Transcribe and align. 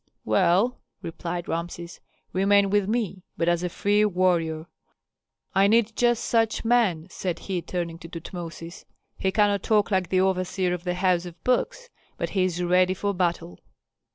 "Well," 0.25 0.79
replied 1.03 1.47
Rameses, 1.47 1.99
"remain 2.33 2.71
with 2.71 2.89
me, 2.89 3.21
but 3.37 3.47
as 3.47 3.61
a 3.61 3.69
free 3.69 4.03
warrior. 4.03 4.65
I 5.53 5.67
need 5.67 5.95
just 5.95 6.25
such 6.25 6.65
men," 6.65 7.05
said 7.11 7.37
he, 7.37 7.61
turning 7.61 7.99
to 7.99 8.09
Tutmosis. 8.09 8.85
"He 9.19 9.31
cannot 9.31 9.61
talk 9.61 9.91
like 9.91 10.09
the 10.09 10.21
overseer 10.21 10.73
of 10.73 10.85
the 10.85 10.95
house 10.95 11.27
of 11.27 11.43
books, 11.43 11.91
but 12.17 12.31
he 12.31 12.45
is 12.45 12.63
ready 12.63 12.95
for 12.95 13.13
battle." 13.13 13.59